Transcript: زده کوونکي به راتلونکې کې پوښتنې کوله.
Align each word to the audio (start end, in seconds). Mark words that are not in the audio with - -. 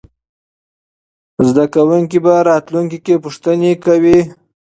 زده 1.47 1.65
کوونکي 1.75 2.17
به 2.25 2.33
راتلونکې 2.49 2.99
کې 3.05 3.15
پوښتنې 3.23 3.71
کوله. 3.85 4.17